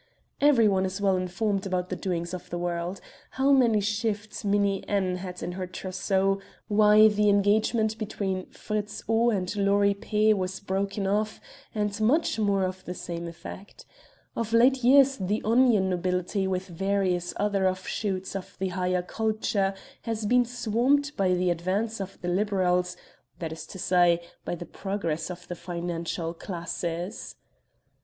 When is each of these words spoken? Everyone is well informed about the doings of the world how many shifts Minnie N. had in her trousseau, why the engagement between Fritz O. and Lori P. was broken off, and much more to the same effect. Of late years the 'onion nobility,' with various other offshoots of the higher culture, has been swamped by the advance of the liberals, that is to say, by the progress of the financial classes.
Everyone 0.41 0.83
is 0.83 0.99
well 0.99 1.15
informed 1.15 1.67
about 1.67 1.89
the 1.89 1.95
doings 1.95 2.33
of 2.33 2.49
the 2.49 2.57
world 2.57 2.99
how 3.37 3.51
many 3.51 3.79
shifts 3.79 4.43
Minnie 4.43 4.83
N. 4.89 5.17
had 5.17 5.43
in 5.43 5.51
her 5.51 5.67
trousseau, 5.67 6.41
why 6.67 7.07
the 7.07 7.29
engagement 7.29 7.95
between 7.99 8.47
Fritz 8.49 9.03
O. 9.07 9.29
and 9.29 9.55
Lori 9.55 9.93
P. 9.93 10.33
was 10.33 10.59
broken 10.59 11.05
off, 11.05 11.39
and 11.75 12.01
much 12.01 12.39
more 12.39 12.65
to 12.71 12.83
the 12.83 12.95
same 12.95 13.27
effect. 13.27 13.85
Of 14.35 14.53
late 14.53 14.83
years 14.83 15.17
the 15.17 15.39
'onion 15.45 15.91
nobility,' 15.91 16.47
with 16.47 16.65
various 16.65 17.35
other 17.37 17.69
offshoots 17.69 18.35
of 18.35 18.57
the 18.57 18.69
higher 18.69 19.03
culture, 19.03 19.75
has 20.01 20.25
been 20.25 20.45
swamped 20.45 21.15
by 21.15 21.35
the 21.35 21.51
advance 21.51 21.99
of 22.01 22.19
the 22.23 22.27
liberals, 22.27 22.97
that 23.37 23.51
is 23.51 23.67
to 23.67 23.77
say, 23.77 24.23
by 24.45 24.55
the 24.55 24.65
progress 24.65 25.29
of 25.29 25.47
the 25.47 25.53
financial 25.55 26.33
classes. 26.33 27.35